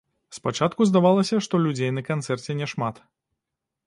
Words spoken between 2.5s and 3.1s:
няшмат.